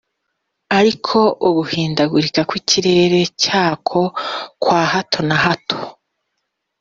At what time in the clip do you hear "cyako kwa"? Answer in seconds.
3.41-4.81